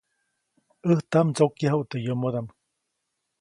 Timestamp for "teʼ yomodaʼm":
1.89-2.47